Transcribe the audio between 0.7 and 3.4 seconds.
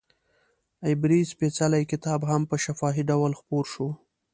عبري سپېڅلی کتاب هم په شفاهي ډول